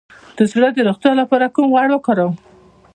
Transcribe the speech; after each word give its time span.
د 0.37 0.39
زړه 0.51 0.67
د 0.73 0.77
روغتیا 0.87 1.11
لپاره 1.21 1.51
کوم 1.55 1.65
غوړ 1.73 1.87
وکاروم؟ 1.91 2.35